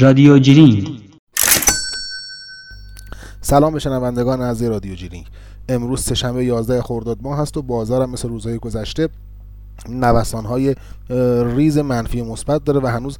[0.00, 1.00] رادیو جیرینگ
[3.40, 5.26] سلام به شنوندگان از رادیو جیرینگ
[5.68, 9.08] امروز سهشنبه 11 خرداد ماه هست و بازارم مثل روزهای گذشته
[9.88, 10.74] نوسان های
[11.56, 13.18] ریز منفی مثبت داره و هنوز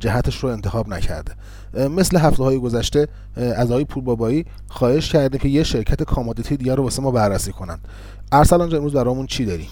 [0.00, 1.32] جهتش رو انتخاب نکرده.
[1.74, 6.74] مثل هفته های گذشته از آقای پور بابایی خواهش کردیم که یه شرکت commodity دیگر
[6.74, 7.88] رو واسه ما بررسی کنند.
[8.32, 9.68] ارسلان امروز برامون چی داریم؟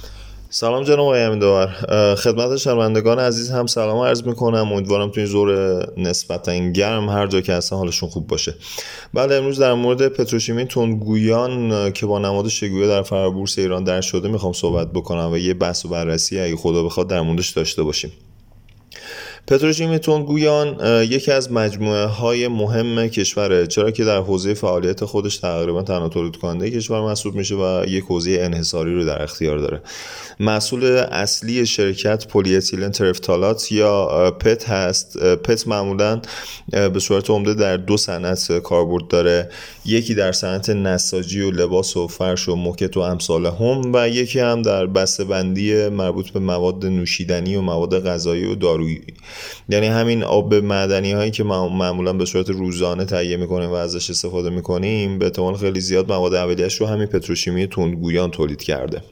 [0.50, 1.66] سلام جناب آقای امیدوار.
[2.14, 4.72] خدمت شنوندگان عزیز هم سلام عرض می‌کنم.
[4.72, 5.52] امیدوارم تو این زور
[5.96, 8.54] نسبتا گرم هر جا که هستن حالشون خوب باشه.
[9.14, 14.28] بله امروز در مورد پتروشیمی تندگویان که با نماد شگویه در فرابورس ایران در شده
[14.28, 18.12] می‌خوام صحبت بکنم و یه بحث و بررسی اگه خدا بخواد در موردش داشته باشیم.
[19.48, 25.82] پتروشیمی تندگویان یکی از مجموعه های مهم کشوره چرا که در حوزه فعالیت خودش تقریبا
[25.82, 29.80] تنها تولید کننده کشور محسوب میشه و یک حوزه انحصاری رو در اختیار داره.
[30.40, 35.18] محصول اصلی شرکت پلی ترفتالات یا پت هست.
[35.18, 36.20] پت معمولا
[36.70, 39.50] به صورت عمده در دو صنعت کاربرد داره.
[39.84, 44.40] یکی در صنعت نساجی و لباس و فرش و موکت و امثال هم و یکی
[44.40, 44.86] هم در
[45.28, 49.00] بندی مربوط به مواد نوشیدنی و مواد غذایی و دارویی.
[49.68, 54.50] یعنی همین آب معدنی هایی که معمولا به صورت روزانه تهیه می‌کنیم و ازش استفاده
[54.50, 59.02] می‌کنیم به احتمال خیلی زیاد مواد اولیش رو همین پتروشیمی تندگویان تولید کرده.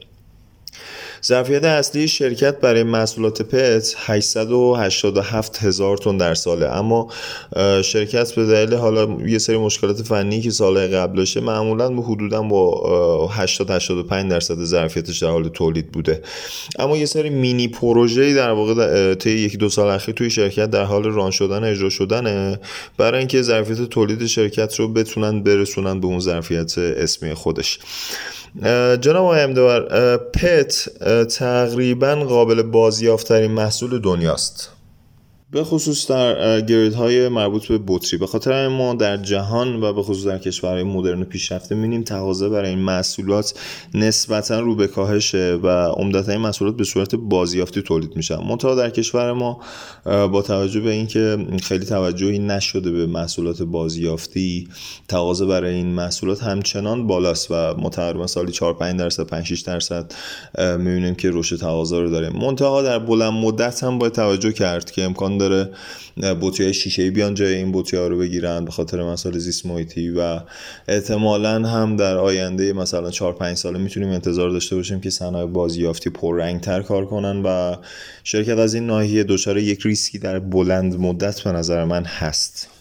[1.25, 6.65] ظرفیت اصلی شرکت برای محصولات پت 887 هزار تن در ساله.
[6.65, 7.07] اما
[7.83, 12.41] شرکت به دلیل حالا یه سری مشکلات فنی که سال قبل داشته معمولا به حدودا
[12.41, 16.21] با 80 85 درصد ظرفیتش در حال تولید بوده.
[16.79, 20.83] اما یه سری مینی پروژه در واقع طی یکی دو سال اخیر توی شرکت در
[20.83, 22.59] حال ران شدن اجرا شدنه.
[22.97, 27.79] برای اینکه ظرفیت تولید شرکت رو بتونن برسونن به اون ظرفیت اسمی خودش.
[29.01, 30.89] جناب آقای امدوار پت
[31.29, 34.76] تقریبا قابل بازیافتترین محصول دنیاست.
[35.51, 38.17] به خصوص در گرید های مربوط به بطری.
[38.17, 42.49] به خاطر ما در جهان و به خصوص در کشورهای مدرن و پیشرفته می‌بینیم تقاضا
[42.49, 43.53] برای این محصولات
[43.93, 48.37] نسبتا رو به کاهشه و عمدتا این محصولات به صورت بازیافتی تولید میشن.
[48.37, 49.61] منتها در کشور ما
[50.05, 54.67] با توجه به اینکه خیلی توجهی نشده به محصولات بازیافتی
[55.07, 59.61] تقاضا برای این محصولات همچنان بالاست و ما تقریبا سالی 4 5 درصد 5 6
[59.61, 60.13] درصد
[60.59, 62.31] می‌بینیم که رشد تقاضا رو داریم.
[62.31, 65.69] منتها در بلند مدت هم باید توجه کرد که امکان داره
[66.41, 70.09] بطری های شیشه بیان جای این بطری ها رو بگیرن به خاطر مسائل زیست محیطی
[70.09, 70.39] و
[70.87, 76.11] احتمالا هم در آینده مثلا 4 5 ساله می‌تونیم انتظار داشته باشیم که صنایع بازیافتی
[76.23, 77.75] رنگ تر کار کنن و
[78.23, 82.76] شرکت از این ناحیه دچار یک ریسکی در بلند مدت به نظر من هست.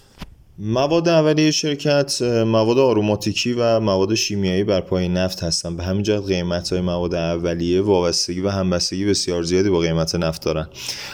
[0.58, 6.26] مواد اولیه شرکت مواد آروماتیکی و مواد شیمیایی بر پای نفت هستند به همین جهت
[6.26, 10.68] قیمت های مواد اولیه وابستگی و همبستگی بسیار زیادی با قیمت نفت دارن.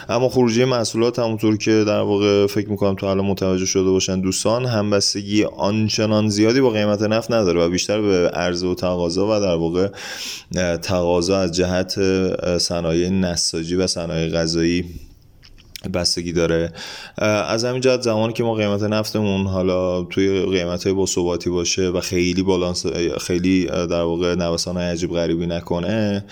[0.09, 4.65] اما خروجی محصولات همونطور که در واقع فکر می‌کنم تو حالا متوجه شده باشن دوستان
[4.65, 9.55] همبستگی آنچنان زیادی با قیمت نفت نداره و بیشتر به عرضه و تقاضا و در
[9.55, 9.89] واقع
[10.77, 11.99] تقاضا از جهت
[12.57, 14.85] صنایع نساجی و صنایع غذایی
[15.93, 16.71] بستگی داره.
[17.47, 21.99] از همین جهت زمانی که ما قیمت نفتمون حالا توی قیمت های ثباتی باشه و
[21.99, 22.85] خیلی بالانس
[23.21, 26.25] خیلی در واقع نوسان عجیب غریبی نکنه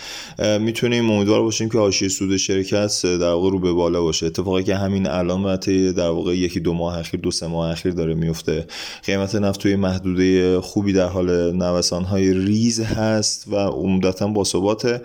[0.60, 4.26] می‌تونیم امیدوار باشیم که حاشیه سود شرکت در واقع رو به بالا باشه.
[4.26, 5.56] اتفاقی که همین الان
[5.96, 8.66] در واقع یکی دو ماه اخیر دو سه ماه اخیر داره میفته
[9.06, 15.02] قیمت نفت توی محدوده خوبی در حال نوسان های ریز هست و عمدتا با ثباته.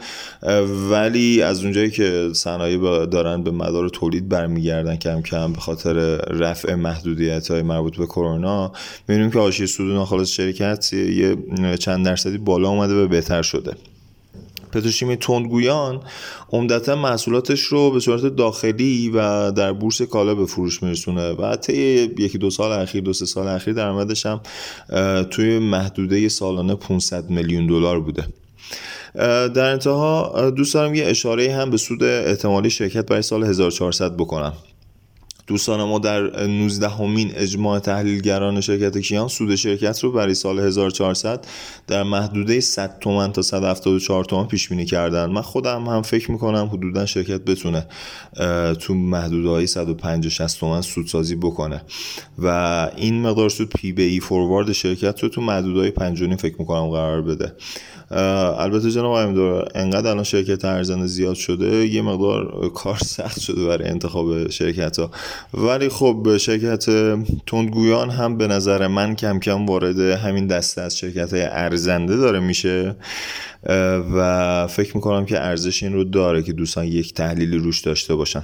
[0.90, 6.74] ولی از اونجایی که صنایع دارن به مدار تولید برمیگردن کم کم به خاطر رفع
[6.74, 8.72] محدودیت های مربوط به کرونا.
[9.08, 11.36] می‌بینیم که حاشیه سود ناخالص شرکت یه
[11.78, 13.72] چند درصدی بالا اومده و بهتر شده.
[14.72, 16.00] پتروشیمی تندگویان
[16.52, 21.74] عمدتا محصولاتش رو به صورت داخلی و در بورس کالا به فروش میرسونه و طی
[22.18, 24.40] یکی دو سال اخیر دو سه سال اخیر درآمدش هم
[25.30, 28.24] توی محدوده سالانه 500 میلیون دلار بوده.
[29.54, 34.52] در انتها دوست دارم یه اشاره هم به سود احتمالی شرکت برای سال 1400 بکنم.
[35.46, 41.46] دوستان ما در 19 همین اجماع تحلیلگران شرکت کیان سود شرکت رو برای سال 1400
[41.86, 45.26] در محدوده 100 تومن تا 174 تومن پیش بینی کردن.
[45.26, 47.86] من خودم هم فکر می‌کنم حدودا شرکت بتونه
[48.78, 51.82] تو محدوده های 150 60 تومن سودسازی بکنه.
[52.38, 52.48] و
[52.96, 56.88] این مقدار سود پی بی ای فوروارد شرکت رو تو محدوده های 5 فکر می‌کنم
[56.88, 57.52] قرار بده.
[58.10, 63.88] البته جناب امیدوار انقدر الان شرکت ارزنده زیاد شده یه مقدار کار سخت شده برای
[63.88, 65.10] انتخاب شرکت ها
[65.54, 66.84] ولی خب شرکت
[67.46, 72.40] تندگویان هم به نظر من کم کم وارد همین دسته از شرکت های ارزنده داره
[72.40, 72.96] میشه
[74.16, 78.42] و فکر می‌کنم که ارزش این رو داره که دوستان یک تحلیلی روش داشته باشن.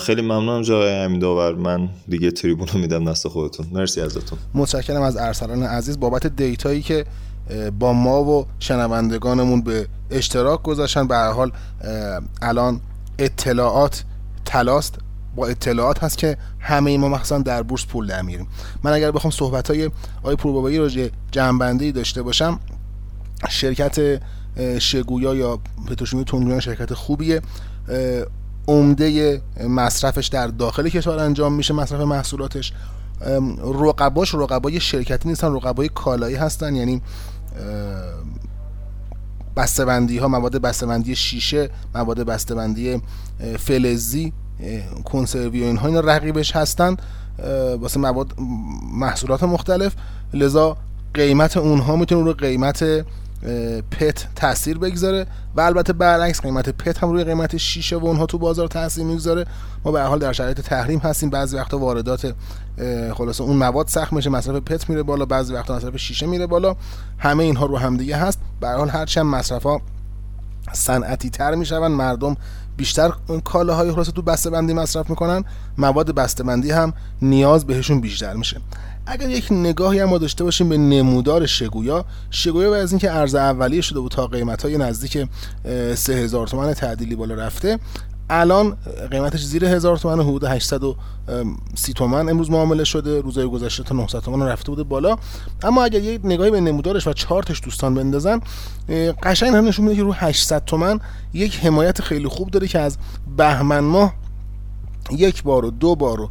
[0.00, 3.66] خیلی ممنونم جای امین داور من دیگه تریبون رو میدم دست خودتون.
[3.72, 4.38] مرسی ازتون.
[4.54, 6.00] متشکرم از ارسلان عزیز.
[6.00, 7.04] بابت دیتایی که
[7.78, 11.06] با ما و شنوندگانمون به اشتراک گذاشتن.
[11.06, 11.52] به هر حال
[12.42, 12.80] الان
[13.18, 14.04] اطلاعات
[14.44, 14.98] تلاست.
[15.36, 18.46] با اطلاعات هست که همه ما مخصوصا در بورس پول در میریم.
[18.82, 19.90] من اگر بخوام صحبت های
[20.22, 22.60] آقای پوربابایی راجع جنبنده داشته باشم
[23.48, 24.20] شرکت
[24.78, 27.42] شگویا یا پتروشیمی تونگویان شرکت خوبیه.
[28.68, 32.72] عمده مصرفش در داخل کشور انجام میشه مصرف محصولاتش.
[33.80, 37.02] رقباش رقبای شرکتی نیستن رقبای کالایی هستن یعنی
[39.56, 43.02] بسته‌بندی ها مواد بسته‌بندی شیشه مواد بسته‌بندی
[43.58, 44.32] فلزی
[45.04, 46.96] کنسروی و اینها اینا رقیبش هستن
[47.80, 48.34] واسه مواد
[48.92, 49.94] محصولات مختلف
[50.34, 50.76] لذا
[51.14, 53.04] قیمت اونها می‌تونه رو قیمت
[53.90, 58.38] پت تاثیر بگذاره و البته برعکس قیمت پت هم روی قیمت شیشه و اونها تو
[58.38, 59.44] بازار تاثیر می‌گذاره.
[59.84, 61.30] ما به حال در شرایط تحریم هستیم.
[61.30, 62.34] بعضی وقتا واردات
[63.14, 66.76] خلاصه اون مواد سخت میشه مصرف پت میره بالا بعضی وقتا مصرف شیشه میره بالا.
[67.18, 68.38] همه اینها رو همدیگه هست.
[68.60, 69.80] به حال هرچی هم مصرف ها
[70.72, 72.36] صنعتی تر میشون مردم
[72.76, 73.12] بیشتر
[73.44, 75.44] کالاهای خلاصه تو بسته بندی مصرف می‌کنن.
[75.78, 76.92] مواد بسته بندی هم
[77.22, 78.60] نیاز بهشون بیشتر میشه.
[79.06, 83.80] اگر یک نگاهی هم داشته باشیم به نمودار شگویا شگویا بعد از اینکه ارز اولیه
[83.80, 85.28] شده بود تا قیمت های نزدیک
[85.94, 87.78] 3000 تومان تعدیلی بالا رفته
[88.30, 88.76] الان
[89.10, 94.46] قیمتش زیر هزار تومن حدود 830 تومن امروز معامله شده روزهای گذشته تا 900 تومن
[94.46, 95.16] رفته بوده بالا.
[95.62, 98.40] اما اگر یه نگاهی به نمودارش و چارتش دوستان بندازن
[99.22, 101.00] قشنگ هم نشون میده که رو 800 تومن
[101.32, 102.98] یک حمایت خیلی خوب داره که از
[103.36, 104.14] بهمن ماه
[105.12, 106.30] یک بار و دو بار و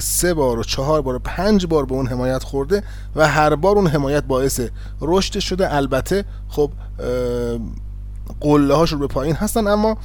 [0.00, 2.82] سه بار و چهار بار و پنج بار به اون حمایت خورده
[3.16, 4.60] و هر بار اون حمایت باعث
[5.00, 5.74] رشد شده.
[5.74, 6.70] البته خب
[8.40, 9.96] قله هاش رو به پایین هستن اما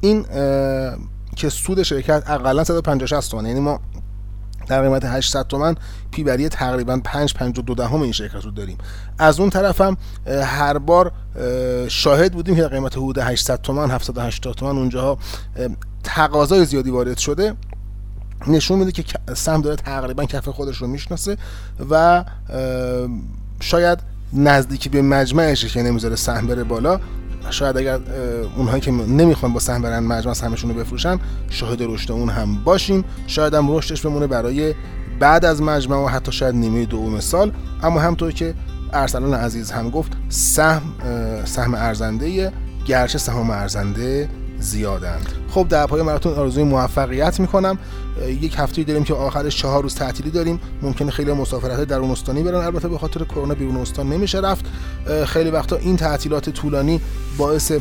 [0.00, 0.22] این
[1.36, 3.80] که سود شرکت اقلا 150 تومن یعنی ما
[4.66, 5.74] در قیمت 800 تومن
[6.10, 8.78] پی بری تقریبا 5 52 دهم این شرکت رو داریم.
[9.18, 9.96] از اون طرف هم
[10.26, 11.12] هر بار
[11.88, 15.18] شاهد بودیم که قیمت حدود 800 تومن 780 تومن اونجاها
[16.04, 17.54] تقاضای زیادی وارد شده
[18.46, 19.04] نشون میده که
[19.34, 21.36] سهم داره تقریبا کف خودش رو می‌شناسه
[21.90, 22.24] و
[23.60, 23.98] شاید
[24.32, 27.00] نزدیکی به مجمعشه که نمی‌ذاره سهم بره بالا.
[27.50, 27.98] شاید اگر
[28.56, 31.18] اونهایی که نمی‌خوان با سهم برن مجمع سهمشون رو بفروشن
[31.50, 33.04] شاهد رشد اون هم باشیم.
[33.26, 34.74] شاید هم رشدش بمونه برای
[35.20, 37.52] بعد از مجمع و حتی شاید نیمه دوم سال.
[37.82, 38.54] اما همطور که
[38.92, 40.82] ارسلان عزیز هم گفت سهم
[41.44, 42.52] سهم ارزنده
[42.86, 44.28] گرچه سهام ارزنده
[44.62, 45.28] زیادند.
[45.50, 47.78] خب در پای مراتون آرزوی موفقیت می‌کنم.
[48.40, 50.60] یک هفته داریم که آخرش چهار روز تعطیلی داریم.
[50.82, 52.54] ممکنه خیلی مسافرت درون استانی برن.
[52.54, 54.64] البته به خاطر کرونا بیرون استان نمیشه رفت.
[55.26, 57.00] خیلی وقتا این تعطیلات طولانی
[57.38, 57.72] باعث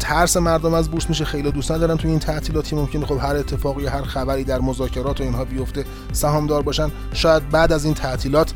[0.00, 1.24] ترس مردم از بورس میشه.
[1.24, 2.76] خیلی دوست ندارن توی این تعطیلاتی.
[2.76, 6.90] ممکنه خب هر اتفاقی هر خبری در مذاکرات و اینها بیفته سهامدار باشن.
[7.12, 8.52] شاید بعد از این تعطیلات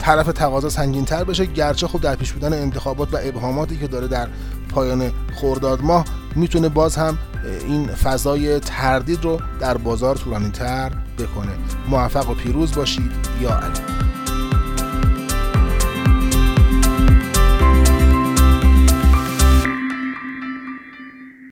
[0.00, 4.08] طرف تقاضا سنگین تر بشه گرچه خب در پیش بودن انتخابات و ابهاماتی که داره
[4.08, 4.28] در
[4.68, 6.04] پایان خورداد ماه
[6.36, 7.18] می‌تونه باز هم
[7.66, 11.52] این فضای تردید رو در بازار طولانی تر بکنه.
[11.88, 13.12] موفق و پیروز باشید.
[13.40, 14.09] یا علی.